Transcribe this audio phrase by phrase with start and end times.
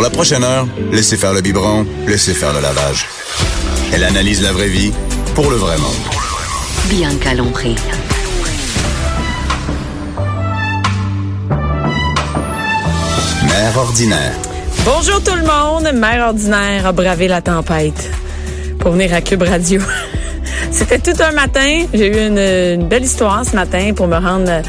[0.00, 3.04] Pour la prochaine heure, laissez faire le biberon, laissez faire le lavage.
[3.92, 4.92] Elle analyse la vraie vie
[5.34, 5.92] pour le vrai monde.
[6.88, 7.74] Bianca Lompré.
[13.44, 14.32] Mère ordinaire.
[14.86, 15.92] Bonjour tout le monde.
[15.92, 18.10] Mère ordinaire a bravé la tempête
[18.78, 19.82] pour venir à Cube Radio.
[20.72, 21.84] C'était tout un matin.
[21.92, 24.62] J'ai eu une, une, belle histoire ce matin pour me rendre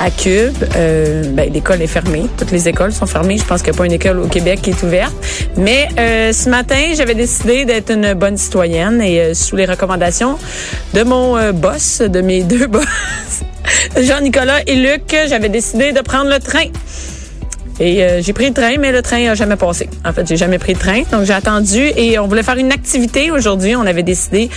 [0.00, 0.54] à Cube.
[0.76, 2.26] Euh, ben, l'école est fermée.
[2.36, 3.38] Toutes les écoles sont fermées.
[3.38, 5.14] Je pense qu'il n'y a pas une école au Québec qui est ouverte.
[5.56, 10.38] Mais euh, ce matin, j'avais décidé d'être une bonne citoyenne et euh, sous les recommandations
[10.94, 12.84] de mon euh, boss, de mes deux boss,
[13.96, 16.66] Jean-Nicolas et Luc, j'avais décidé de prendre le train.
[17.78, 19.88] Et euh, j'ai pris le train, mais le train a jamais passé.
[20.04, 22.72] En fait, j'ai jamais pris le train, donc j'ai attendu et on voulait faire une
[22.72, 23.76] activité aujourd'hui.
[23.76, 24.48] On avait décidé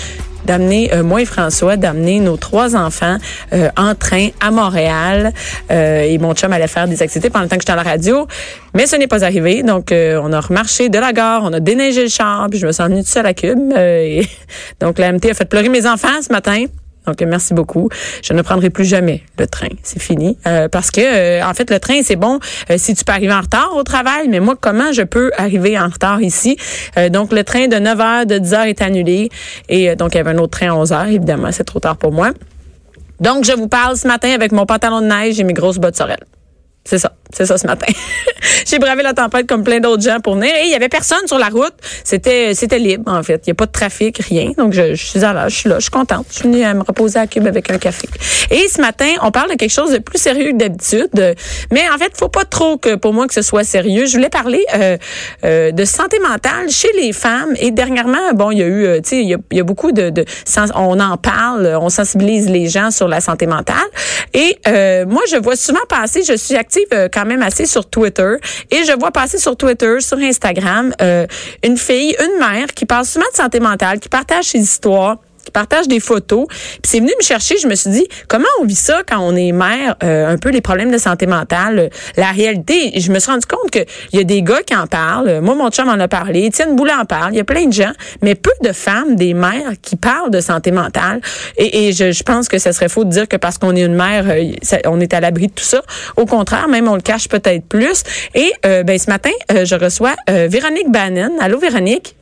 [0.46, 3.18] d'amener euh, moi et François d'amener nos trois enfants
[3.54, 5.34] euh, en train à Montréal.
[5.72, 7.84] Euh, et mon chum allait faire des activités pendant le temps que j'étais à la
[7.84, 8.28] radio.
[8.74, 9.64] Mais ce n'est pas arrivé.
[9.64, 12.72] Donc on a remarché de la gare on a déneigé le char puis je me
[12.72, 13.60] suis emmenée tout seul à Cube.
[13.76, 14.28] Euh, et
[14.80, 16.66] donc la MT a fait pleurer mes enfants ce matin
[17.10, 17.90] donc, merci beaucoup.
[18.24, 19.70] Je ne prendrai plus jamais le train.
[19.82, 20.38] C'est fini.
[20.46, 23.34] Euh, parce que, euh, en fait, le train, c'est bon euh, si tu peux arriver
[23.34, 24.28] en retard au travail.
[24.28, 26.58] Mais moi, comment je peux arriver en retard ici?
[27.12, 29.30] donc, le train de 9 h, de 10 h est annulé.
[29.70, 31.08] Et donc, il y avait un autre train à 11 h.
[31.08, 32.32] Évidemment, c'est trop tard pour moi.
[33.20, 35.96] Donc, je vous parle ce matin avec mon pantalon de neige et mes grosses bottes
[35.96, 36.20] sorel.
[36.90, 37.12] C'est ça.
[37.32, 37.86] C'est ça ce matin.
[38.66, 40.50] J'ai bravé la tempête comme plein d'autres gens pour venir.
[40.56, 41.76] Et il y avait personne sur la route.
[42.04, 43.44] C'était c'était libre, en fait.
[43.46, 44.54] Il n'y a pas de trafic, rien.
[44.58, 46.26] Donc, je, suis à je suis là, je suis contente.
[46.32, 48.10] Je suis venue à me reposer à Cube avec un café.
[48.50, 51.36] Et ce matin, on parle de quelque chose de plus sérieux que d'habitude.
[51.72, 54.08] Mais en fait, faut pas trop que pour moi que ce soit sérieux.
[54.08, 54.98] Je voulais parler euh,
[55.44, 57.54] euh, de santé mentale chez les femmes.
[57.60, 60.26] Et dernièrement, bon, il y a eu, tu sais, il y a beaucoup de, de
[60.74, 63.76] on en parle, on sensibilise les gens sur la santé mentale.
[64.34, 66.79] Et euh, moi, je vois souvent passer, je suis active
[67.12, 68.36] quand même assez sur Twitter.
[68.72, 71.26] Et je vois passer sur Twitter, sur Instagram, euh,
[71.64, 75.18] une fille, une mère qui parle souvent de santé mentale, qui partage ses histoires
[75.50, 76.46] qui partage des photos.
[76.48, 79.36] Puis c'est venu me chercher, je me suis dit, comment on vit ça quand on
[79.36, 83.00] est mère, euh, un peu les problèmes de santé mentale, euh, la réalité?
[83.00, 85.42] Je me suis rendu compte qu'il y a des gars qui en parlent.
[85.42, 86.46] Moi, mon chum en a parlé.
[86.46, 87.34] Étienne Boulet en parle.
[87.34, 90.42] Il y a plein de gens, mais peu de femmes, des mères qui parlent de
[90.42, 91.22] santé mentale.
[91.58, 93.82] Et, et je, je, pense que ce serait faux de dire que parce qu'on est
[93.84, 94.52] une mère, euh,
[94.86, 95.82] on est à l'abri de tout ça.
[96.16, 98.04] Au contraire, même on le cache peut-être plus.
[98.36, 101.32] Et euh, ben, ce matin, je reçois Véronique Bannon.
[101.40, 102.19] Allô, Véronique?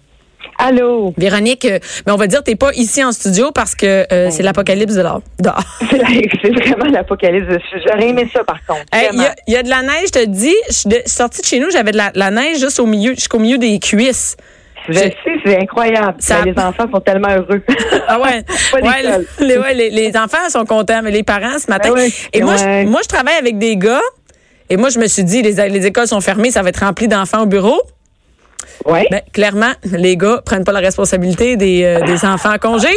[0.58, 1.14] Allô?
[1.18, 4.44] Véronique, euh, mais on va dire t'es pas ici en studio parce que euh, c'est
[4.44, 5.22] l'apocalypse de l'or.
[5.90, 7.46] C'est vraiment l'apocalypse.
[7.86, 8.84] J'aurais aimé ça par contre.
[8.94, 10.56] Il hey, y, y, a de la neige, je te dis.
[10.68, 13.40] Je suis sortie de chez nous, j'avais de la, la, neige juste au milieu, jusqu'au
[13.40, 14.36] milieu des cuisses.
[14.90, 15.16] Je sais,
[15.46, 16.16] c'est incroyable.
[16.20, 16.44] Ça...
[16.44, 17.62] Les enfants sont tellement heureux.
[18.08, 18.44] Ah ouais.
[18.74, 21.90] ouais, les, ouais les, les, enfants sont contents, mais les parents ce matin.
[21.90, 24.02] Ben ouais, et moi, je, moi, je travaille avec des gars.
[24.70, 27.08] Et moi, je me suis dit, les, les écoles sont fermées, ça va être rempli
[27.08, 27.82] d'enfants au bureau.
[28.86, 29.00] Oui.
[29.12, 32.90] Ben, clairement, les gars prennent pas la responsabilité des, euh, des enfants en congé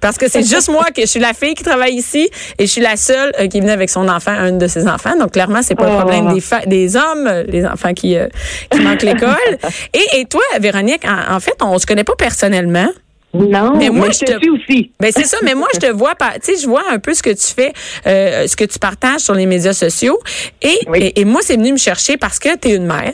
[0.00, 2.28] parce que c'est juste moi que je suis la fille qui travaille ici
[2.58, 5.16] et je suis la seule euh, qui venait avec son enfant, un de ses enfants.
[5.18, 5.92] Donc clairement, c'est pas Oh.
[5.92, 8.28] un problème des, des hommes, les enfants qui, euh,
[8.70, 9.58] qui manquent l'école.
[9.94, 12.88] Et, et toi, Véronique, en, en fait, on se connaît pas personnellement.
[13.34, 14.92] Non, Mais moi, mais je je te- te suis aussi.
[14.98, 17.12] Ben c'est ça, mais moi je te vois pas, tu sais, je vois un peu
[17.12, 17.72] ce que tu fais,
[18.06, 20.18] euh, ce que tu partages sur les médias sociaux,
[20.62, 20.98] et, Oui.
[21.02, 23.12] et, et moi c'est venu me chercher parce que tu es une mère.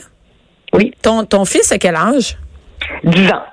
[0.73, 2.37] Oui, Ton ton fils a quel âge?
[3.03, 3.43] 10 ans.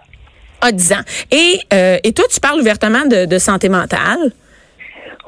[0.62, 1.02] A 10 ans.
[1.30, 4.32] Et euh, et toi tu parles ouvertement de, de santé mentale?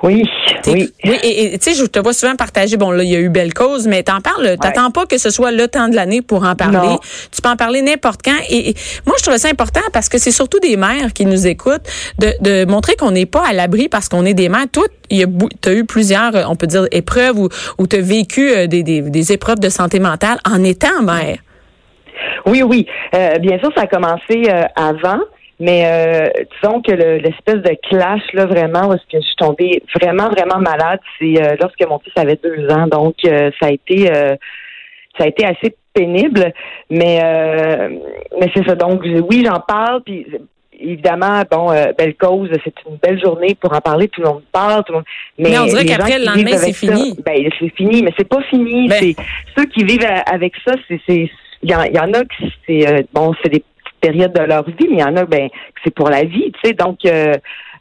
[0.05, 0.25] Oui,
[0.67, 0.93] oui.
[1.05, 3.29] Oui, et tu sais, je te vois souvent partager, bon là, il y a eu
[3.29, 6.43] belle cause, mais t'en parles, t'attends pas que ce soit le temps de l'année pour
[6.45, 6.89] en parler.
[6.89, 6.99] Non.
[7.31, 8.35] Tu peux en parler n'importe quand.
[8.49, 8.75] Et, et
[9.07, 11.87] moi, je trouve ça important parce que c'est surtout des mères qui nous écoutent
[12.19, 14.67] de, de montrer qu'on n'est pas à l'abri parce qu'on est des mères.
[14.73, 15.27] Toi, il y a,
[15.67, 17.39] as eu plusieurs, euh, on peut dire, épreuves
[17.79, 21.39] où tu as vécu euh, des, des, des épreuves de santé mentale en étant mère.
[22.47, 22.87] Oui, oui.
[23.15, 25.21] Euh, bien sûr, ça a commencé euh, avant,
[25.61, 26.29] mais euh,
[26.61, 30.29] disons que le- l'espèce de clash, là, vraiment, où est-ce que je suis tombée vraiment,
[30.29, 32.87] vraiment malade, c'est euh, lorsque mon fils avait deux ans.
[32.87, 34.35] Donc, euh, ça a été euh,
[35.19, 36.53] ça a été assez pénible,
[36.91, 37.89] mais euh,
[38.41, 38.75] mais c'est ça.
[38.75, 40.27] Donc, oui, j'en parle, puis
[40.81, 44.43] évidemment, bon, euh, belle cause, c'est une belle journée pour en parler, tout le monde
[44.51, 45.05] parle, tout le monde.
[45.39, 47.17] Mais on dirait qu'après, le lendemain, c'est ça, fini.
[47.25, 48.89] Ben, c'est fini, mais c'est pas fini.
[48.89, 48.97] Ben.
[48.99, 49.15] C'est
[49.57, 51.31] ceux qui vivent avec ça, c'est
[51.63, 53.65] il y, en- y en a qui c'est euh, bon, c'est des
[54.01, 56.53] périodes de leur vie, mais il y en a ben que c'est pour la vie,
[56.53, 56.73] tu sais.
[56.75, 57.35] Donc euh,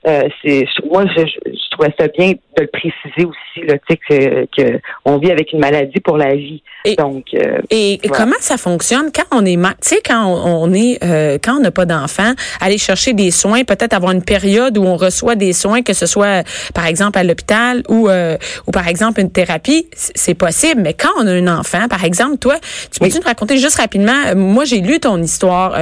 [0.07, 3.97] euh, c'est moi je, je, trouvais ça bien de le préciser aussi là, tu sais
[3.97, 6.63] que, que on vit avec une maladie pour la vie.
[6.85, 7.25] Et, Donc
[7.69, 10.99] et, comment ça fonctionne quand on est tu sais quand on, est
[11.43, 14.95] quand on n'a pas d'enfant, aller chercher des soins, peut-être avoir une période où on
[14.95, 16.43] reçoit des soins que ce soit
[16.73, 21.27] par exemple à l'hôpital ou ou par exemple une thérapie, c'est possible, mais quand on
[21.27, 22.55] a un enfant, par exemple toi,
[22.91, 25.77] tu peux-tu nous raconter juste rapidement moi j'ai lu ton histoire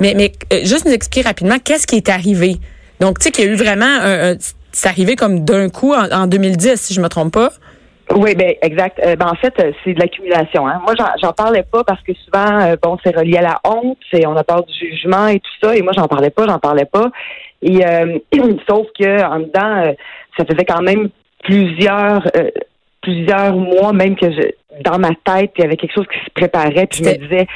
[0.00, 0.32] mais mais
[0.64, 2.56] juste nous expliquer rapidement qu'est-ce qui est arrivé?
[3.00, 4.36] Donc, tu sais qu'il y a eu vraiment un,
[4.72, 7.50] c'est arrivé comme d'un coup en, 2010, si je me trompe pas.
[8.14, 9.00] Oui, ben exact.
[9.04, 10.66] Euh, ben, en fait, euh, c'est de l'accumulation.
[10.66, 10.80] Hein.
[10.82, 14.26] Moi, j'en parlais pas parce que souvent, euh, bon, c'est relié à la honte, c'est
[14.26, 15.76] on a peur du jugement et tout ça.
[15.76, 17.10] Et moi, j'en parlais pas, j'en parlais pas.
[17.62, 17.80] Et
[18.68, 19.94] sauf que en dedans,
[20.36, 21.10] ça faisait quand même
[21.44, 22.22] plusieurs
[23.02, 24.48] plusieurs mois, même que je,
[24.82, 26.86] dans ma tête, il y avait quelque chose qui se préparait.
[26.86, 27.46] Puis je me disais,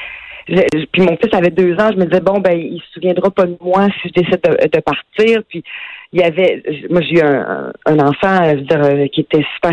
[0.46, 3.44] puis mon fils avait deux ans, je me disais bon ben il se souviendra pas
[3.44, 5.42] de moi si je décide de, partir.
[5.48, 5.64] Puis
[6.12, 9.72] il y avait, moi j'ai eu un, enfant, je veux dire, euh, qui était super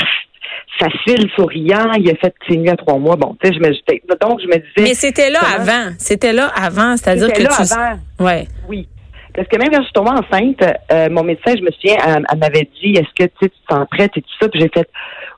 [0.80, 1.92] facile, souriant.
[2.00, 3.16] Il a fait ses nuits à trois mois.
[3.16, 4.82] Bon, tu sais, je me donc je me disais.
[4.82, 5.94] Mais c'était là avant.
[6.00, 7.74] C'était là avant, c'est-à-dire que là tu.
[7.74, 8.00] Avant.
[8.20, 8.48] Ouais.
[8.68, 8.88] Oui.
[9.36, 12.38] Parce que même quand je suis tombée enceinte, euh, mon médecin, je me souviens, elle,
[12.38, 14.48] m'avait dit Est-ce que tu te sens prête et tout ça?
[14.48, 14.88] Puis j'ai fait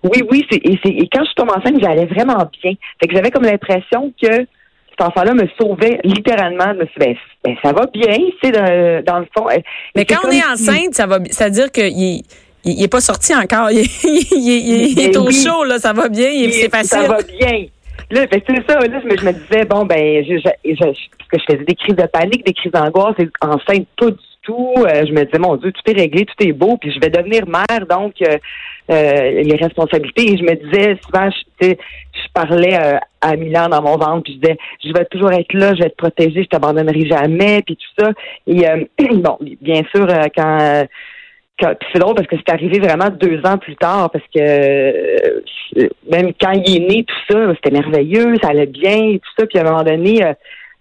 [0.04, 2.74] Oui, oui, c'est, et, et, quand je suis tombée enceinte, j'allais vraiment bien.
[3.00, 4.46] Fait que j'avais comme l'impression que
[4.98, 6.74] cet enfant-là me sauvait littéralement.
[6.74, 9.48] Je me suis dit, ben, ben ça va bien, c'est dans, le fond.
[9.96, 12.24] Mais quand on est enceinte, ça va, ça veut dire qu'il
[12.64, 13.70] il, est pas sorti encore.
[13.72, 13.86] Il,
[14.32, 15.78] il, est ben au chaud, là.
[15.78, 16.30] Ça va bien.
[16.50, 16.88] C'est facile.
[16.88, 17.66] Ça va bien.
[18.12, 18.80] Là, ben, c'est ça.
[18.80, 21.76] Là, je me, je me disais, bon, ben, je, je, parce que je faisais des
[21.76, 24.74] crises de panique, des crises d'angoisse, enceinte, pas du tout.
[24.78, 27.10] Euh, je me disais, mon Dieu, tout est réglé, tout est beau, puis je vais
[27.10, 28.38] devenir mère, donc euh,
[28.92, 30.34] euh, les responsabilités.
[30.34, 32.78] Et je me disais, souvent, je, je parlais
[33.22, 35.90] à Milan dans mon ventre, puis je disais, je vais toujours être là, je vais
[35.90, 38.12] te protéger, je t'abandonnerai jamais, puis tout ça.
[38.48, 38.66] Et
[39.16, 40.86] bon, bien sûr, quand
[41.60, 45.44] c'est drôle parce que c'est arrivé vraiment deux ans plus tard parce que
[46.10, 49.46] même quand il est né, tout ça, c'était merveilleux, ça allait bien, tout ça.
[49.46, 50.34] Puis à un moment donné, euh,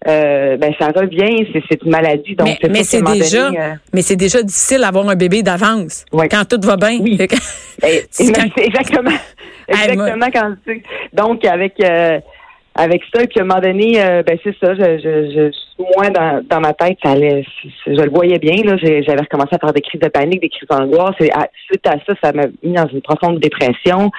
[0.05, 2.35] ben ça revient, c'est une maladie.
[2.35, 6.59] Donc mais, c'est déjà, euh, mais c'est déjà difficile d'avoir un bébé d'avance quand tout
[6.65, 6.99] va bien.
[6.99, 7.17] Oui.
[7.81, 9.11] exactement,
[9.67, 10.55] exactement quand
[11.11, 12.19] donc avec euh,
[12.75, 13.93] avec ça, puis à un moment donné,
[14.25, 15.51] ben c'est ça, je, je,
[15.95, 17.43] moi dans, dans ma tête, ça allait,
[17.85, 20.67] je le voyais bien là, j'avais recommencé à faire des crises de panique, des crises
[20.69, 21.31] d'angoisse, et
[21.67, 24.11] suite à ça, ça m'a mis dans une profonde dépression.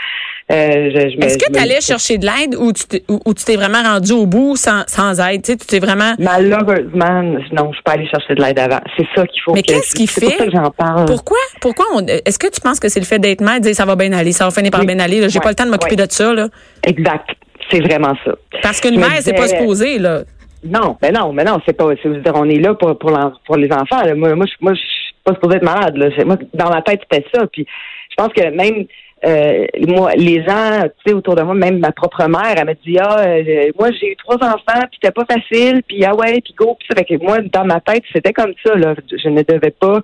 [0.51, 4.55] Euh, Est-ce que tu allais chercher de l'aide ou tu t'es vraiment rendu au bout
[4.57, 5.43] sans, sans aide?
[5.43, 6.15] Tu t'es vraiment.
[6.19, 7.23] Malheureusement,
[7.53, 8.81] non, je suis pas allée chercher de l'aide avant.
[8.97, 10.37] C'est ça qu'il faut Mais qu'est-ce qui fait?
[10.37, 11.05] Pour j'en parle.
[11.07, 11.39] Pourquoi?
[11.61, 11.87] Pourquoi
[12.25, 14.13] est-ce que tu penses que c'est le fait d'être mère, de dire ça va bien
[14.13, 16.33] aller, ça va finir par bien aller, j'ai pas le temps de m'occuper de ça,
[16.33, 16.49] là?
[16.85, 17.29] Exact.
[17.71, 18.33] C'est vraiment ça.
[18.63, 20.23] Parce qu'une mère, c'est pas supposé, là.
[20.65, 21.91] Non, mais non, mais non, c'est pas.
[22.03, 23.13] C'est, dire, on est là pour, pour,
[23.45, 24.03] pour les enfants.
[24.17, 25.97] Moi, moi, je, moi, je suis pas supposée être malade.
[25.97, 26.09] Là.
[26.25, 27.47] Moi, dans ma tête, c'était ça.
[27.47, 27.67] Puis
[28.11, 28.87] je pense que même
[29.25, 32.75] euh, moi, les gens, tu sais, autour de moi, même ma propre mère, elle m'a
[32.75, 36.41] dit ah, euh, moi j'ai eu trois enfants, puis c'était pas facile, puis ah ouais,
[36.43, 36.97] puis go, puis ça.
[36.97, 38.75] Fait que moi, dans ma tête, c'était comme ça.
[38.75, 40.01] Là, je ne devais pas,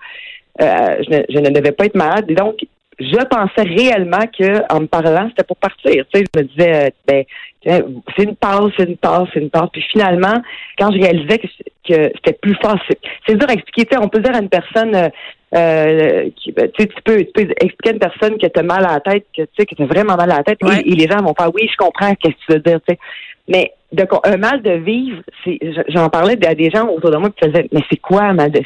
[0.61, 2.25] euh, je, ne, je, ne, devais pas être malade.
[2.29, 2.57] Et donc,
[3.03, 6.05] je pensais réellement que en me parlant, c'était pour partir.
[6.13, 7.25] Tu sais, je me disais, ben,
[7.65, 9.69] c'est une passe, c'est une passe, c'est une passe.
[9.73, 10.43] Puis finalement,
[10.79, 11.47] quand je réalisais que,
[11.89, 12.97] que c'était plus facile,
[13.27, 13.87] c'est dur à expliquer.
[13.87, 15.11] Tu sais, on peut dire à une personne,
[15.55, 18.85] euh, qui, ben, tu, peux, tu peux expliquer à une personne que tu as mal
[18.87, 20.91] à la tête, que tu sais, que tu as vraiment mal à la tête, et,
[20.91, 22.99] les gens vont faire oui, je comprends qu'est-ce que tu veux dire, tu sais.
[23.49, 25.59] Mais de, un mal de vivre, c'est,
[25.89, 28.51] j'en parlais à des gens autour de moi qui faisaient, mais c'est quoi un mal
[28.53, 28.63] de,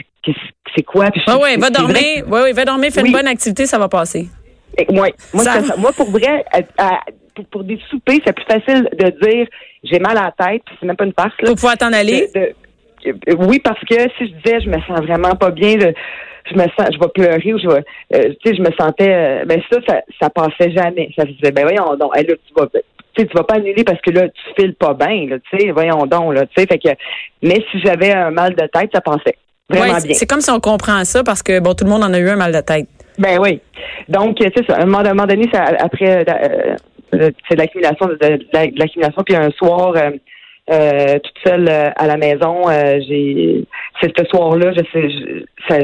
[0.75, 1.07] c'est quoi?
[1.15, 4.29] Oui, oui, va dormir, oui, oui, va dormir, fais une bonne activité, ça va passer.
[4.79, 6.45] Et, moi, moi, pour vrai,
[7.51, 9.47] pour, des soupers, c'est plus facile de dire
[9.85, 11.35] j'ai mal à la tête, c'est même pas une farce.
[11.41, 12.29] Là, pour pouvoir t'en aller?
[13.39, 16.89] oui, parce que si je disais je me sens vraiment pas bien, je me sens,
[16.93, 17.85] je vais pleurer ou je vais,
[18.15, 21.11] euh, tu sais, je me sentais, euh, ben ça, ça, ça passait jamais.
[21.17, 22.81] Ça faisait, ben voyons donc, là, tu vas, tu
[23.17, 25.71] sais, tu vas pas annuler parce que là, tu files pas bien, là, tu sais,
[25.71, 26.89] voyons donc, là, tu sais, fait que,
[27.43, 29.37] mais si j'avais un mal de tête, ça passait
[29.69, 30.15] vraiment bien.
[30.15, 32.29] C'est comme si on comprend ça parce que, bon, tout le monde en a eu
[32.29, 32.89] un mal de tête.
[33.19, 33.61] Ben oui.
[34.09, 34.77] Donc, c'est ça.
[34.77, 39.95] À un moment, donné, ça, après, euh, c'est de l'accumulation, de, l'accumulation, puis un soir,
[40.69, 42.69] euh, toute seule euh, à la maison.
[42.69, 43.65] Euh, j'ai
[44.01, 45.79] c'est ce soir-là, je sais, je, ça,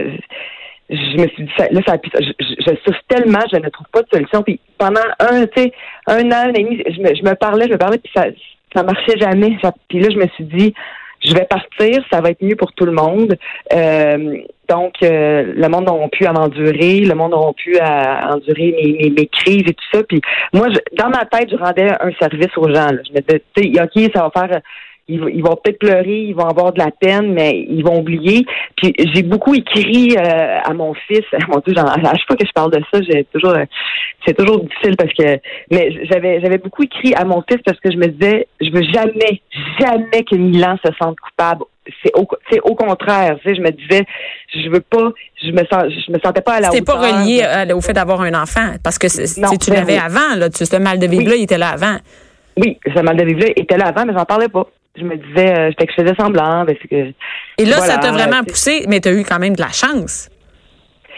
[0.90, 4.02] je me suis dit ça, là ça je, je, souffre tellement, je ne trouve pas
[4.02, 4.42] de solution.
[4.42, 5.72] Puis pendant un, tu sais,
[6.08, 8.12] un an, un an et demi, je me, je me parlais, je me parlais, puis
[8.14, 8.26] ça
[8.74, 9.56] ça marchait jamais.
[9.88, 10.74] puis là, je me suis dit,
[11.22, 13.36] je vais partir, ça va être mieux pour tout le monde.
[13.72, 14.38] Euh,
[14.68, 19.10] donc, euh, le monde aura pu à m'endurer, le monde aura pu à endurer mes,
[19.10, 20.02] mes, crises et tout ça.
[20.04, 20.20] Puis
[20.52, 22.88] moi, je, dans ma tête, je rendais un service aux gens.
[22.88, 24.60] Je me disais, OK, ça va faire
[25.08, 28.44] ils, vont peut-être pleurer, ils vont avoir de la peine, mais ils vont oublier.
[28.76, 31.24] Puis j'ai beaucoup écrit euh, à mon fils.
[31.48, 33.54] Mon Dieu, à chaque fois que je parle de ça, j'ai toujours,
[34.26, 35.38] c'est toujours difficile parce que,
[35.70, 38.82] mais j'avais, j'avais beaucoup écrit à mon fils parce que je me disais, je veux
[38.82, 39.42] jamais,
[39.78, 41.64] jamais que Milan se sente coupable
[42.02, 42.28] c'est au,
[42.62, 44.04] au contraire, tu sais, je me disais,
[44.54, 45.10] je veux pas,
[45.42, 47.42] je me sens, je me sentais pas à la C'était pas relié
[47.74, 50.98] au fait d'avoir un enfant, parce que si tu l'avais avant, là, tu, ce mal
[50.98, 51.96] de vivre là, il était là avant.
[52.56, 54.66] Oui, ce mal de vivre là était là avant, mais j'en parlais pas.
[54.96, 57.12] Je me disais, euh, que je faisais semblant, parce que.
[57.58, 60.28] Et là, ça t'a vraiment poussé, mais tu as eu quand même de la chance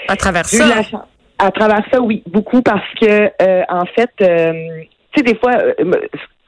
[0.09, 0.67] à travers ça.
[0.67, 1.03] la chance.
[1.39, 5.53] À travers ça, oui, beaucoup, parce que euh, en fait, euh, tu sais, des fois,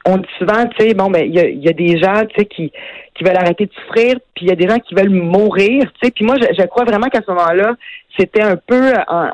[0.07, 2.71] on dit souvent, tu sais, bon, ben, il y a, des gens, tu sais, qui,
[3.13, 6.05] qui veulent arrêter de souffrir, puis il y a des gens qui veulent mourir, tu
[6.05, 6.11] sais.
[6.11, 7.75] Puis moi, je, crois vraiment qu'à ce moment-là,
[8.17, 8.93] c'était un peu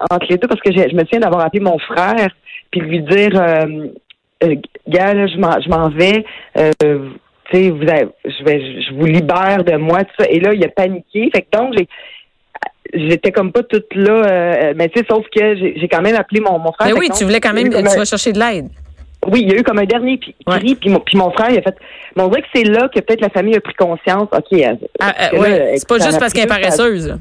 [0.10, 2.30] entre les deux, parce que je me souviens d'avoir appelé mon frère,
[2.72, 3.88] puis lui dire, euh,
[4.44, 4.56] euh
[4.88, 6.26] gars, je m'en vais,
[6.58, 6.72] euh,
[7.50, 10.26] tu sais, vous je vais, je vous libère de moi, tout ça.
[10.30, 11.30] Et là, il a paniqué.
[11.34, 11.88] Fait que donc, j'ai
[12.94, 16.42] j'étais comme pas toute là, euh, mais tu sais, sauf que j'ai quand même appelé
[16.42, 16.88] mon, mon frère.
[16.88, 18.70] Mais oui, tu voulais quand même, tu vas chercher de l'aide.
[19.32, 21.58] Oui, il y a eu comme un dernier cri, puis, mon, puis mon frère, il
[21.58, 21.76] a fait.
[22.16, 24.28] Mais on dirait que c'est là que peut-être la famille a pris conscience.
[24.32, 24.60] OK.
[25.00, 27.18] Ah, euh, c'est pas juste parce qu'elle est paresseuse.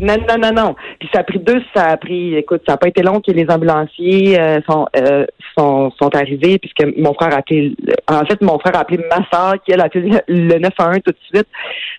[0.00, 0.76] Non, non, non, non.
[0.98, 3.30] Puis ça a pris deux, ça a pris, écoute, ça n'a pas été long que
[3.30, 5.24] les ambulanciers euh, sont, euh,
[5.56, 7.74] sont, sont arrivés, puisque mon frère a appelé,
[8.08, 11.12] en fait, mon frère a appelé ma soeur, qui elle a appelé le 911 tout
[11.12, 11.48] de suite.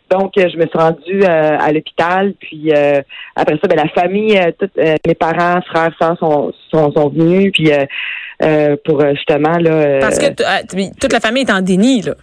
[0.09, 2.71] Donc, je me suis rendue à l'hôpital, puis
[3.35, 4.39] après ça, ben, la famille,
[4.77, 7.71] mes parents, frères, soeurs sont, sont, sont venus, puis
[8.43, 9.71] euh, pour euh, justement là.
[9.71, 10.27] Euh, Parce que
[10.99, 12.15] toute la famille est en déni là.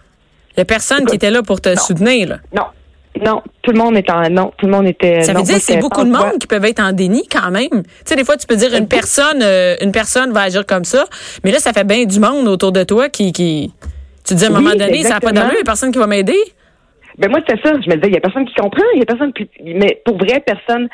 [0.51, 2.37] Il n'y a personne qui était là pour te soutenir là.
[2.55, 2.65] Non.
[3.21, 5.21] Non, tout le monde est en non, tout le monde était.
[5.21, 7.69] Ça veut dire que c'est beaucoup de monde qui peuvent être en déni quand même.
[7.69, 9.43] Tu sais, des fois tu peux dire une personne,
[9.81, 11.05] une personne va agir comme ça,
[11.43, 13.71] mais là ça fait bien du monde autour de toi qui, qui...
[14.25, 15.91] tu te dis à un moment donné ça n'a pas d'allure, il n'y a personne
[15.91, 16.39] qui va m'aider.
[17.19, 19.03] Ben moi c'était ça, je me disais il y a personne qui comprend, il y
[19.03, 20.89] a personne qui, mais pour vrai personne.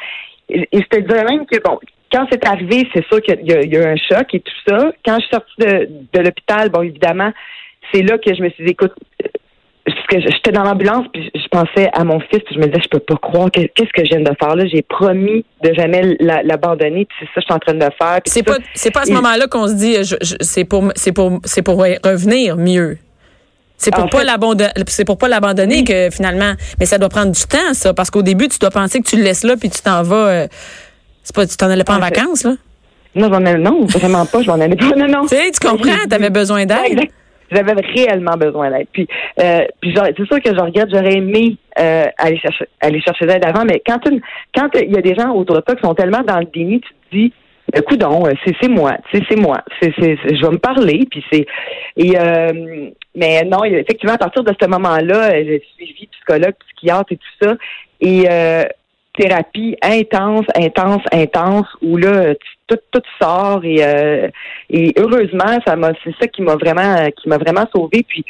[0.49, 1.79] Et je te dirais même que bon,
[2.11, 4.91] quand c'est arrivé, c'est sûr qu'il y, a eu un choc et tout ça.
[5.05, 7.31] Quand je suis sortie de, de l'hôpital, bon, évidemment,
[7.93, 8.93] c'est là que je me suis dit, écoute,
[10.11, 12.99] j'étais dans l'ambulance puis je pensais à mon fils puis je me disais je peux
[12.99, 17.17] pas croire qu'est-ce que je viens de faire là j'ai promis de jamais l'abandonner puis
[17.19, 19.13] c'est ça que je suis en train de faire c'est pas c'est pas à ce
[19.13, 19.95] moment-là qu'on se dit
[20.41, 22.97] c'est pour c'est pour c'est pour revenir mieux
[23.77, 27.43] c'est pour, pas l'abandonner c'est pour pas l'abandonner que finalement mais ça doit prendre du
[27.43, 29.81] temps ça parce qu'au début tu dois penser que tu le laisses là puis tu
[29.81, 30.47] t'en vas euh,
[31.29, 32.55] c'est pas, tu t'en allais pas en vacances, là?
[33.13, 34.95] Non, j'en ai, non, vraiment pas, je m'en allais pas.
[34.95, 35.21] Non, non.
[35.27, 37.01] Tu sais, tu comprends, tu avais besoin d'aide.
[37.51, 38.87] J'avais réellement besoin d'aide.
[38.91, 39.07] Puis,
[39.39, 43.45] euh, puis c'est sûr que je regarde, j'aurais aimé euh, aller chercher aller chercher d'aide
[43.45, 43.99] avant, mais quand
[44.55, 46.81] quand il y a des gens autour de toi qui sont tellement dans le déni,
[46.81, 47.33] tu te dis
[47.75, 51.23] écoute donc, c'est c'est moi, c'est c'est moi, c'est c'est je vais me parler, puis
[51.31, 51.45] c'est
[51.97, 57.17] et euh, mais non, effectivement à partir de ce moment-là, j'ai suivi psychologue, psychiatre et
[57.17, 57.55] tout ça,
[58.01, 58.63] et euh,
[59.17, 62.33] thérapie intense, intense, intense, où là,
[62.69, 64.29] tout, tout sort et, euh,
[64.69, 68.05] et heureusement, ça m'a, c'est ça qui m'a vraiment, qui m'a vraiment sauvé.
[68.07, 68.23] Puis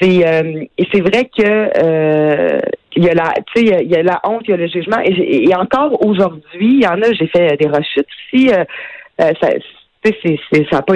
[0.00, 2.58] c'est euh, et c'est vrai que euh,
[2.96, 4.66] il y a la, tu sais, il y a la honte, il y a le
[4.66, 4.98] jugement.
[5.04, 7.12] Et, encore aujourd'hui, il y en a.
[7.12, 8.48] J'ai fait des rechutes aussi.
[9.18, 9.50] ça,
[10.04, 10.94] c'est c'est pas pas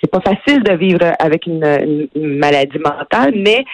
[0.00, 3.64] c'est pas facile de vivre avec une, une maladie mentale, mais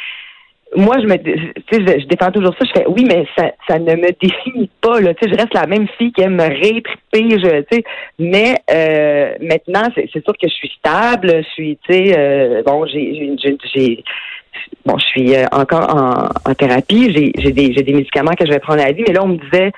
[0.75, 2.64] moi, je me, sais, je, défends toujours ça.
[2.64, 5.00] Je fais, oui, mais ça, ça ne me définit pas.
[5.00, 6.90] Là, tu sais, je reste la même fille qui aime me rétriper.
[7.12, 7.85] Je, tu sais,
[8.18, 11.42] mais euh, maintenant, c'est sûr que je suis stable.
[11.44, 13.37] Je suis, tu sais, euh, bon, j'ai,
[13.75, 14.04] j'ai,
[14.85, 17.12] bon, je suis euh, encore en, en thérapie.
[17.14, 19.04] J'ai, j'ai des, j'ai des médicaments que je vais prendre à la vie.
[19.06, 19.73] Mais là, on me disait,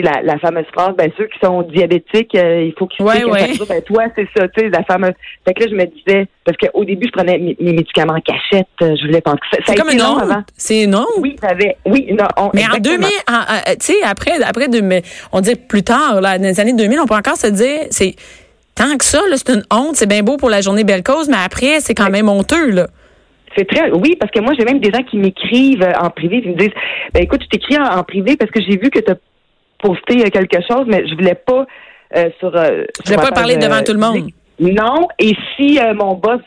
[0.00, 3.52] la, la fameuse phrase, ben ceux qui sont diabétiques, euh, il faut qu'ils ouais, ouais.
[3.68, 5.12] ben toi, c'est ça, tu sais, la fameuse.
[5.44, 8.66] Fait que là, je me disais, parce qu'au début, je prenais mes, médicaments en cachette,
[8.82, 10.30] euh, je voulais penser que C'est comme une honte.
[10.56, 11.06] C'est une honte.
[11.18, 13.12] Oui, j'avais, oui, non, Mais en 2000, tu
[13.80, 14.66] sais, après, après,
[15.32, 18.14] on dit plus tard, là, dans les années 2000, on peut encore se dire, c'est,
[18.74, 21.36] tant que ça, c'est une honte, c'est bien beau pour la journée belle cause, mais
[21.44, 22.86] après, c'est quand même honteux, là.
[23.56, 26.48] C'est très oui parce que moi j'ai même des gens qui m'écrivent en privé qui
[26.48, 26.72] me disent
[27.12, 29.16] ben écoute je t'écris en, privé parce que j'ai vu que tu as
[29.82, 31.66] poster quelque chose, mais je voulais pas
[32.16, 32.56] euh, sur.
[32.56, 34.30] Euh, je voulais pas parler devant tout le monde.
[34.60, 36.40] Non, et si euh, mon boss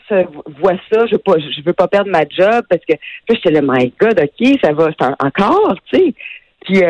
[0.60, 2.94] voit ça, je veux pas, je veux pas perdre ma job parce que
[3.28, 4.88] je j'étais le my God, ok, ça va
[5.20, 6.14] encore, tu sais.
[6.64, 6.82] Puis,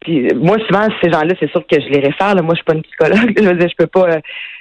[0.00, 2.34] puis moi souvent ces gens-là, c'est sûr que je les réfère.
[2.34, 2.42] Là.
[2.42, 3.32] Moi, je suis pas une psychologue.
[3.38, 4.18] je veux dire, je peux pas.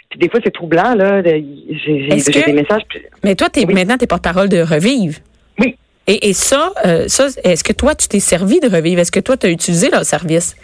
[0.09, 1.21] puis des fois, c'est troublant là.
[1.23, 2.83] J'ai des messages.
[3.23, 5.19] Mais toi, es, maintenant, t'es porte-parole de Revive.
[6.09, 6.71] Et, et ça,
[7.07, 9.89] ça, est-ce que toi, tu t'es servi de Revive Est-ce que toi, tu as utilisé
[9.89, 10.55] leur service?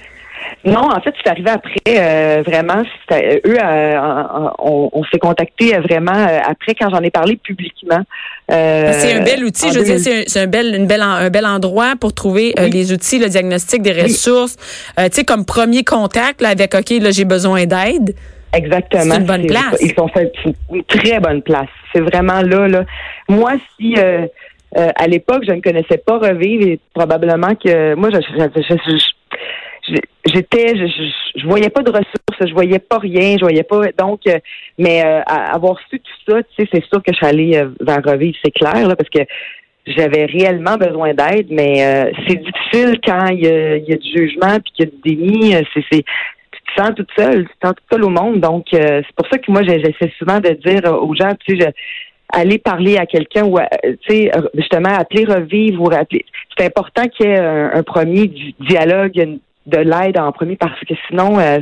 [0.63, 1.75] Non, en fait, c'est arrivé après.
[1.87, 8.01] Euh, vraiment, eux, euh, on, s'est contacté vraiment après quand j'en ai parlé publiquement.
[8.49, 9.71] c'est un bel outil.
[9.71, 13.19] Je veux dire, c'est un, bel, une belle, un bel endroit pour trouver les outils,
[13.19, 14.57] le diagnostic des ressources.
[14.97, 18.15] tu sais, comme premier contact là, avec OK, là, j'ai besoin d'aide.
[18.53, 19.03] Exactement.
[19.03, 19.77] C'est une bonne place.
[19.81, 20.31] Ils sont fait
[20.73, 21.67] une très bonne place.
[21.93, 22.85] C'est vraiment là, là.
[23.27, 23.95] Moi, si
[24.75, 28.97] à l'époque, je ne connaissais pas Revivre et probablement que moi, je, je,
[30.25, 30.85] j'étais, je,
[31.35, 33.81] je, voyais pas de ressources, je voyais pas rien, je voyais pas.
[33.97, 34.39] Donc, euh,
[34.77, 37.69] mais euh, avoir su tout ça, tu sais, c'est sûr que je suis allée euh,
[37.81, 39.21] vers revivre, c'est clair, là, parce que
[39.85, 44.57] j'avais réellement besoin d'aide, mais c'est difficile quand il y, a, y a du jugement
[44.59, 45.51] puis qu'il y a du déni.
[45.75, 48.39] C'est, c'est, tu te sens toute seule, tu te sens toute seule au monde.
[48.39, 51.71] Donc, c'est pour ça que moi, j'essaie souvent de dire aux gens, tu sais,
[52.31, 56.25] aller parler à quelqu'un ou tu sais justement appeler revivre ou rappeler
[56.57, 60.93] c'est important qu'il y ait un, un premier dialogue de l'aide en premier parce que
[61.07, 61.59] sinon, euh,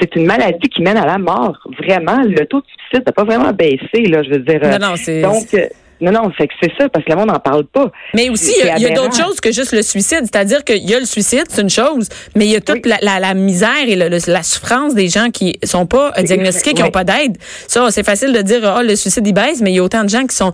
[0.00, 1.58] c'est une maladie qui mène à la mort.
[1.78, 4.60] Vraiment, le taux de suicide n'a pas vraiment baissé, là, je veux dire.
[4.62, 5.22] Non, non, c'est.
[5.22, 5.66] Donc, euh,
[6.02, 7.90] non, non, c'est que c'est ça, parce que le monde n'en parle pas.
[8.12, 10.22] Mais aussi, il y a, d'autres choses que juste le suicide.
[10.22, 12.98] C'est-à-dire qu'il y a le suicide, c'est une chose, mais il y a toute la,
[13.20, 17.38] la, misère et la souffrance des gens qui sont pas diagnostiqués, qui n'ont pas d'aide.
[17.68, 20.02] Ça, c'est facile de dire, oh, le suicide, il baisse, mais il y a autant
[20.02, 20.52] de gens qui sont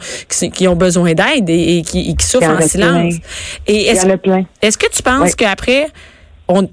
[0.53, 3.15] qui, ont besoin d'aide et, qui, souffrent en, silence.
[3.67, 4.07] Et est-ce,
[4.61, 5.89] est-ce que tu penses qu'après,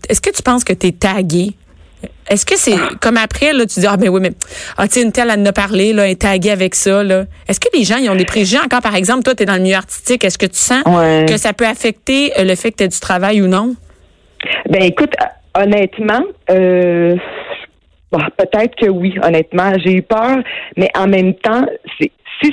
[0.10, 1.54] est-ce que tu penses que tu es tagué?
[2.30, 4.32] Est-ce que c'est comme après, là, tu dis, ah, ben oui, mais,
[4.78, 7.26] ah, tu une telle, elle en a parlé, là, elle est taguée avec ça, là.
[7.48, 9.56] Est-ce que les gens, ils ont des préjugés encore, par exemple, toi, tu es dans
[9.56, 12.78] le milieu artistique, est-ce que tu sens que ça peut affecter euh, le fait que
[12.78, 13.76] tu aies du travail ou non?
[14.70, 15.14] Ben, écoute,
[15.56, 17.16] honnêtement, euh,
[18.38, 19.72] peut-être que oui, honnêtement.
[19.84, 20.38] J'ai eu peur,
[20.78, 21.66] mais en même temps,
[21.98, 22.52] si, si,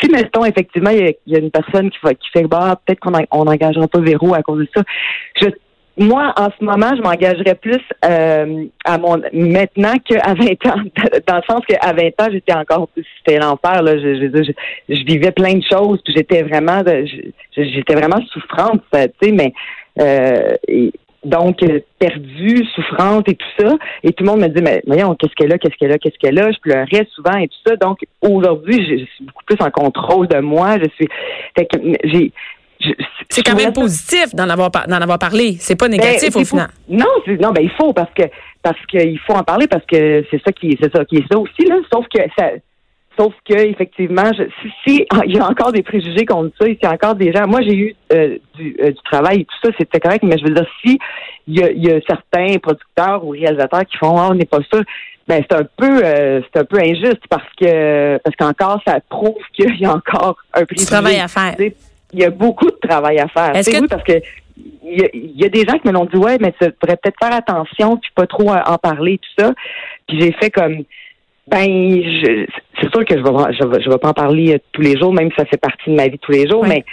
[0.00, 3.44] si, mettons, effectivement, il y, a une personne qui, va, qui fait, bah, peut-être qu'on
[3.44, 4.82] n'engagera pas Véro à cause de ça,
[5.40, 5.46] je
[5.98, 10.82] moi, en ce moment, je m'engagerais plus euh, à mon maintenant qu'à 20 ans,
[11.26, 12.88] dans le sens qu'à 20 ans, j'étais encore
[13.18, 13.82] c'était l'enfer.
[13.82, 14.52] Là, je, je,
[14.94, 16.82] je, vivais plein de choses, puis j'étais vraiment,
[17.56, 19.52] j'étais vraiment souffrante, tu sais, mais
[19.98, 20.54] euh,
[21.26, 21.58] donc
[21.98, 23.74] perdue, souffrante et tout ça.
[24.02, 26.18] Et tout le monde me dit, mais voyons, qu'est-ce qu'elle a, qu'est-ce qu'elle a, qu'est-ce
[26.18, 26.50] qu'elle a?
[26.52, 27.76] Je pleurais souvent et tout ça.
[27.76, 30.78] Donc aujourd'hui, je, suis beaucoup plus en contrôle de moi.
[30.78, 31.08] Je suis,
[31.56, 32.32] fait que j'ai
[33.28, 35.56] c'est quand même positif d'en avoir d'en avoir parlé.
[35.60, 36.68] C'est pas ben, négatif au final.
[36.88, 37.06] Non,
[37.40, 38.22] non, ben il faut parce que
[38.62, 41.38] parce qu'il faut en parler parce que c'est ça qui c'est ça qui est ça
[41.38, 41.76] aussi là.
[41.92, 42.50] Sauf que ça,
[43.18, 44.30] sauf que effectivement,
[44.86, 47.46] si, il y a encore des préjugés contre ça, il y a encore des gens.
[47.46, 50.44] Moi, j'ai eu euh, du, euh, du travail et tout ça, c'était correct, mais je
[50.44, 50.98] veux dire si
[51.46, 54.82] il y a, certains producteurs ou réalisateurs qui font oh, on n'est pas sûr.
[55.28, 59.34] Ben c'est un peu euh, c'est un peu injuste parce que parce qu'encore ça prouve
[59.52, 60.84] qu'il y a encore un préjugé.
[60.84, 61.56] Du travail à faire
[62.12, 63.52] il y a beaucoup de travail à faire.
[63.62, 63.86] C'est que...
[63.86, 64.20] parce que
[64.88, 67.34] il y, a, des gens qui me l'ont dit ouais, mais tu devrais peut-être faire
[67.34, 69.52] attention puis pas trop en parler tout ça.
[70.06, 70.84] Puis j'ai fait comme
[71.48, 72.02] ben
[72.80, 74.98] c'est sûr que je vais je vais, je vais pas en parler euh, tous les
[74.98, 76.84] jours, même si ça fait partie de ma vie tous les jours, mais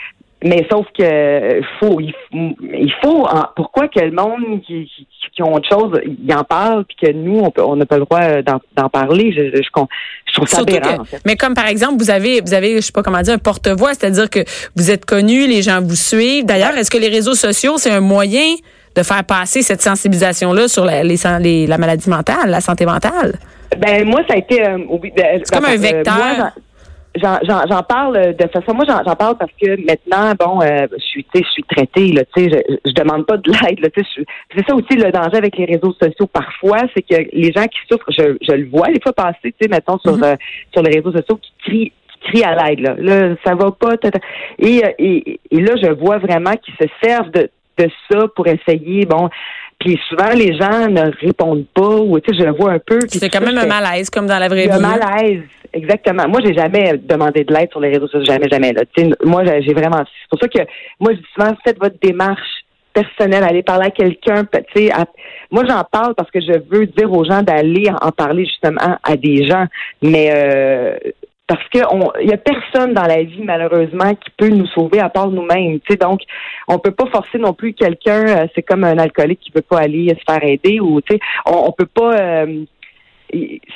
[0.44, 4.92] mais sauf que faut, il, faut, pourquoi que le monde qui,
[5.34, 8.42] qui, ont autre chose, il en parle, puis que nous, on n'a pas le droit
[8.42, 9.32] d'en parler.
[9.32, 11.04] Je, je, trouve ça aberrant.
[11.26, 13.94] Mais comme par exemple, vous avez, vous avez, je sais pas comment dire, un porte-voix,
[13.94, 14.42] c'est-à-dire que
[14.76, 16.46] vous êtes connu, les gens vous suivent.
[16.46, 18.56] D'ailleurs, est-ce que les réseaux sociaux, c'est un moyen
[18.96, 23.40] de faire passer cette sensibilisation-là sur la, les, la maladie mentale, la santé mentale?
[23.78, 24.62] Ben moi, ça a été.
[24.62, 24.78] Euh,
[25.18, 26.52] c'est comme un euh, vecteur
[27.16, 31.40] j'en parle de façon moi j'en parle parce que maintenant bon euh, je suis tu
[31.40, 34.04] sais je suis traitée là tu sais je, je demande pas de l'aide là tu
[34.04, 37.66] sais c'est ça aussi le danger avec les réseaux sociaux parfois c'est que les gens
[37.66, 40.34] qui souffrent je, je le vois des fois passer tu sais mettons sur mm-hmm.
[40.34, 40.36] euh,
[40.74, 43.94] sur les réseaux sociaux qui crient qui crient à l'aide là là ça va pas
[44.60, 47.50] et, et et là je vois vraiment qu'ils se servent de
[47.80, 49.30] de ça pour essayer bon
[49.84, 53.00] puis souvent, les gens ne répondent pas ou tu sais, je le vois un peu.
[53.08, 54.72] C'est quand même un malaise, comme dans la vraie vie.
[54.72, 55.44] Un malaise,
[55.74, 56.28] exactement.
[56.28, 58.74] Moi, j'ai jamais demandé de l'aide sur les réseaux sociaux, jamais, jamais.
[58.74, 58.84] Là.
[59.24, 60.04] moi, j'ai vraiment.
[60.06, 60.60] C'est pour ça que
[61.00, 64.44] moi, je dis souvent, faites votre démarche personnelle, allez parler à quelqu'un.
[64.76, 64.92] Sais,
[65.52, 69.18] moi, j'en parle parce que je veux dire aux gens d'aller en parler justement à
[69.18, 69.66] des gens.
[70.02, 70.96] Mais euh,
[71.48, 71.80] parce que
[72.22, 75.80] il y a personne dans la vie malheureusement qui peut nous sauver à part nous-mêmes.
[75.82, 76.22] Tu sais, donc
[76.68, 78.26] on peut pas forcer non plus quelqu'un.
[78.28, 81.20] Euh, c'est comme un alcoolique qui peut pas aller se faire aider ou tu sais,
[81.46, 82.16] on, on peut pas.
[82.16, 82.64] Euh,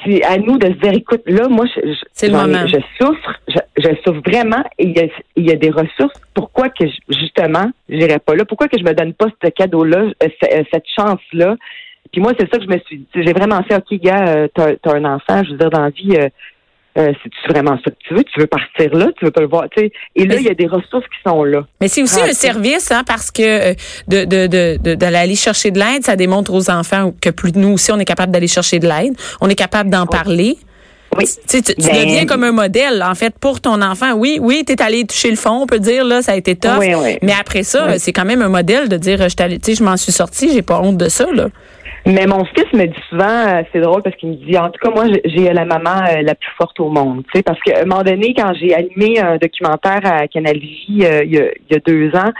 [0.05, 3.39] c'est à nous de se dire, écoute, là, moi, je, je, souffre,
[3.77, 6.19] je, souffre vraiment, et il y, a, il y a des ressources.
[6.33, 8.45] Pourquoi que justement, j'irai pas là?
[8.45, 11.55] Pourquoi que je me donne pas ce cadeau-là, euh, cette chance-là?
[12.11, 13.07] Puis moi, c'est ça que je me suis dit.
[13.15, 16.17] J'ai vraiment fait, ok, gars, t'as as un enfant, je veux dire, dans la vie
[16.97, 19.47] euh, c'est vraiment ça que tu veux, tu veux partir là, tu veux pas le
[19.47, 19.91] voir, tu sais.
[20.15, 21.65] Et là, il y a des ressources qui sont là.
[21.79, 23.73] Mais c'est aussi un service, hein, parce que
[24.07, 27.91] de de de d'aller chercher de l'aide, ça démontre aux enfants que plus nous aussi,
[27.91, 30.57] on est capable d'aller chercher de l'aide, on est capable d'en parler.
[31.15, 31.25] Oui.
[31.47, 34.13] Tu, tu ben, deviens comme un modèle, en fait, pour ton enfant.
[34.13, 36.55] Oui, oui, tu es allé toucher le fond, on peut dire, là, ça a été
[36.55, 36.79] tough.
[36.79, 37.17] Oui, oui.
[37.21, 40.51] Mais après ça, c'est quand même un modèle de dire, je, je m'en suis sortie,
[40.53, 41.47] j'ai pas honte de ça, là.
[42.07, 44.79] Mais mon fils me dit souvent, euh, c'est drôle parce qu'il me dit, en tout
[44.79, 47.23] cas, moi, j'ai la maman euh, la plus forte au monde.
[47.25, 50.59] Tu sais, parce qu'à un moment donné, quand j'ai animé un documentaire à Canal euh,
[50.87, 51.33] il, y a, il
[51.69, 52.31] y a deux ans,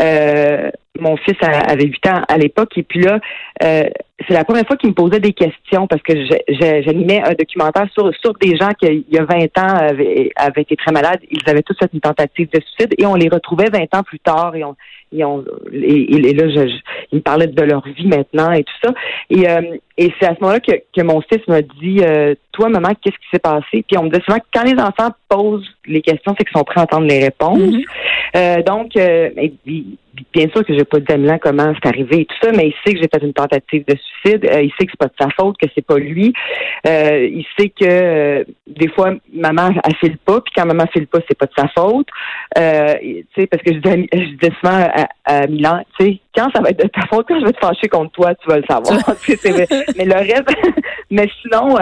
[0.00, 3.18] euh, mon fils avait 8 ans à l'époque et puis là,
[3.62, 3.84] euh,
[4.26, 6.12] c'est la première fois qu'il me posait des questions parce que
[6.48, 10.62] j'animais un documentaire sur, sur des gens qui, il y a 20 ans, avaient, avaient
[10.62, 11.20] été très malades.
[11.30, 14.18] Ils avaient tous fait une tentative de suicide et on les retrouvait 20 ans plus
[14.18, 14.74] tard et on,
[15.12, 16.68] et, on, et, là, je,
[17.12, 18.92] ils me parlaient de leur vie maintenant et tout ça.
[19.30, 22.68] Et, euh, et c'est à ce moment-là que, que mon fils m'a dit, euh, toi,
[22.68, 23.84] maman, qu'est-ce qui s'est passé?
[23.86, 26.64] Puis on me dit souvent que quand les enfants posent les questions, c'est qu'ils sont
[26.64, 27.58] prêts à entendre les réponses.
[27.58, 27.84] Mm-hmm.
[28.36, 29.30] euh, donc, euh,
[30.32, 32.74] bien sûr que j'ai pas dit à comment c'est arrivé et tout ça, mais il
[32.84, 34.44] sait que j'ai fait une tentative de suicide.
[34.44, 36.32] Euh, il sait que c'est pas de sa faute, que c'est pas lui.
[36.86, 41.06] Euh, il sait que euh, des fois maman elle file pas, puis quand maman file
[41.06, 42.08] pas, c'est pas de sa faute.
[42.56, 44.88] tu sais, parce que je dis, je dis souvent
[45.24, 47.60] à, Milan, tu sais, quand ça va être de ta faute, quand je vais te
[47.60, 48.98] fâcher contre toi, tu vas le savoir.
[49.96, 50.50] mais le reste,
[51.10, 51.76] mais sinon.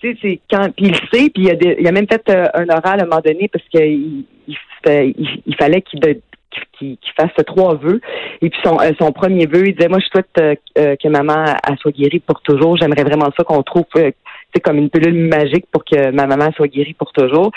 [0.00, 2.68] tu sais, c'est quand puis il sait, puis il a, il a même fait un
[2.68, 4.56] oral à un moment donné parce qu'il il,
[5.46, 6.00] il, fallait qu'il
[6.78, 8.00] qui, qui fasse trois vœux.
[8.42, 11.08] Et puis son, euh, son premier vœu, il disait, moi, je souhaite euh, euh, que
[11.08, 11.44] maman
[11.80, 12.76] soit guérie pour toujours.
[12.76, 13.84] J'aimerais vraiment ça qu'on trouve
[14.52, 17.50] c'est comme une pilule magique pour que ma maman soit guérie pour toujours.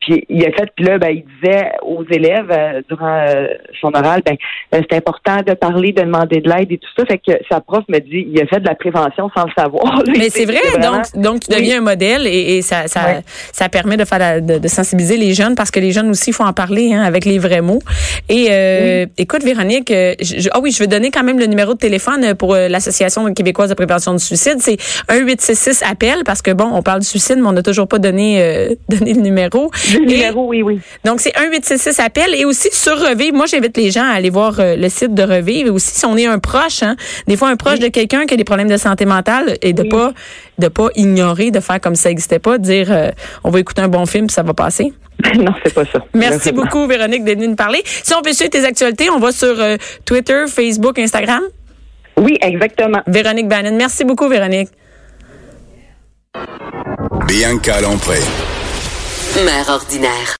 [0.00, 3.46] Puis il a fait, puis là, ben, il disait aux élèves euh, durant euh,
[3.80, 4.36] son oral, ben,
[4.74, 7.04] euh, c'est important de parler, de demander de l'aide et tout ça.
[7.06, 10.02] Fait que sa prof me dit, il a fait de la prévention sans le savoir.
[10.06, 13.20] Mais c'est vrai, donc, donc tu deviens un modèle et, et ça, ça,
[13.52, 16.44] ça permet de faire de, sensibiliser les jeunes parce que les jeunes aussi, il faut
[16.44, 17.80] en parler hein, avec les vrais mots.
[18.28, 22.54] Et écoute, Véronique, ah oui, je vais donner quand même le numéro de téléphone pour
[22.54, 24.56] l'Association québécoise de prévention du suicide.
[24.58, 24.76] C'est
[25.10, 28.42] 1866 appel parce que bon, on parle du suicide, mais on n'a toujours pas donné,
[28.42, 29.70] euh, donné le numéro.
[29.92, 30.80] Le numéro, oui, oui.
[31.04, 32.34] Donc, c'est 1866 appel.
[32.34, 35.22] Et aussi, sur Revive, moi, j'invite les gens à aller voir euh, le site de
[35.22, 35.66] Revive.
[35.66, 36.96] Et aussi, si on est un proche, hein,
[37.26, 39.82] des fois, un proche de quelqu'un qui a des problèmes de santé mentale et de
[39.82, 40.12] pas
[40.58, 43.10] de pas ignorer, de faire comme ça n'existait pas, de dire euh,
[43.44, 44.92] on va écouter un bon film, ça va passer.
[45.38, 46.04] non, c'est pas ça.
[46.14, 47.82] Merci beaucoup, Véronique, d'être venue nous parler.
[47.84, 49.54] Si on veut suivre tes actualités, on va sur
[50.04, 51.42] Twitter, Facebook, Instagram.
[52.16, 53.02] Oui, exactement.
[53.06, 53.76] Véronique Bannon.
[53.76, 54.70] Merci beaucoup, Véronique.
[57.26, 58.20] Bianca Lompré.
[59.44, 60.34] Mère ordinaire.